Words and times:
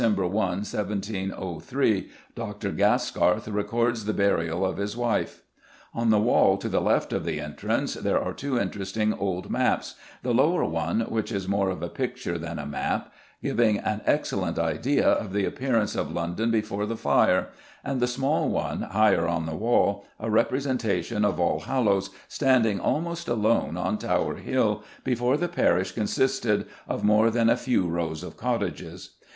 1, 0.01 0.31
1703, 0.31 2.09
Dr. 2.33 2.71
Gaskarth 2.71 3.47
records 3.47 4.05
the 4.05 4.13
burial 4.15 4.65
of 4.65 4.77
his 4.77 4.97
wife. 4.97 5.43
On 5.93 6.09
the 6.09 6.17
wall, 6.17 6.57
to 6.57 6.67
the 6.67 6.81
left 6.81 7.13
of 7.13 7.23
the 7.23 7.39
entrance, 7.39 7.93
there 7.93 8.19
are 8.19 8.33
two 8.33 8.59
interesting 8.59 9.13
old 9.13 9.51
maps, 9.51 9.93
the 10.23 10.33
lower 10.33 10.65
one, 10.65 11.01
which 11.01 11.31
is 11.31 11.47
more 11.47 11.69
of 11.69 11.83
a 11.83 11.87
picture 11.87 12.39
than 12.39 12.57
a 12.57 12.65
map, 12.65 13.13
giving 13.43 13.77
an 13.77 14.01
excellent 14.07 14.57
idea 14.57 15.07
of 15.07 15.33
the 15.33 15.45
appearance 15.45 15.95
of 15.95 16.11
London 16.11 16.49
before 16.49 16.87
the 16.87 16.97
Fire, 16.97 17.49
and 17.83 17.99
the 17.99 18.07
small 18.07 18.49
one, 18.49 18.81
higher 18.81 19.27
on 19.27 19.45
the 19.45 19.53
wall, 19.55 20.03
a 20.19 20.31
representation 20.31 21.23
of 21.23 21.39
Allhallows, 21.39 22.09
standing 22.27 22.79
almost 22.79 23.27
alone 23.27 23.77
on 23.77 23.99
Tower 23.99 24.37
Hill, 24.37 24.83
before 25.03 25.37
the 25.37 25.47
parish 25.47 25.91
consisted 25.91 26.65
of 26.87 27.03
more 27.03 27.29
than 27.29 27.51
a 27.51 27.55
few 27.55 27.87
rows 27.87 28.23
of 28.23 28.35
cottages. 28.35 29.17